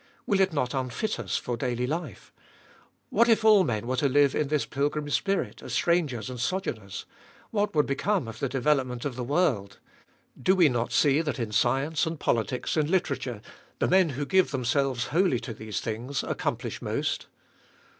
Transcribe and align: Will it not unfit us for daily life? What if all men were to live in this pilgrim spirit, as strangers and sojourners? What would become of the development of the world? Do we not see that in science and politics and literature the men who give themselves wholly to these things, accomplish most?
Will 0.25 0.39
it 0.41 0.51
not 0.51 0.73
unfit 0.73 1.19
us 1.19 1.37
for 1.37 1.55
daily 1.55 1.85
life? 1.85 2.33
What 3.11 3.29
if 3.29 3.45
all 3.45 3.63
men 3.63 3.85
were 3.85 3.97
to 3.97 4.09
live 4.09 4.33
in 4.33 4.47
this 4.47 4.65
pilgrim 4.65 5.07
spirit, 5.11 5.61
as 5.61 5.73
strangers 5.73 6.27
and 6.27 6.39
sojourners? 6.39 7.05
What 7.51 7.75
would 7.75 7.85
become 7.85 8.27
of 8.27 8.39
the 8.39 8.49
development 8.49 9.05
of 9.05 9.15
the 9.15 9.23
world? 9.23 9.77
Do 10.41 10.55
we 10.55 10.69
not 10.69 10.91
see 10.91 11.21
that 11.21 11.37
in 11.37 11.51
science 11.51 12.07
and 12.07 12.19
politics 12.19 12.75
and 12.75 12.89
literature 12.89 13.41
the 13.77 13.87
men 13.87 14.09
who 14.17 14.25
give 14.25 14.49
themselves 14.49 15.05
wholly 15.13 15.39
to 15.41 15.53
these 15.53 15.79
things, 15.81 16.23
accomplish 16.23 16.81
most? 16.81 17.27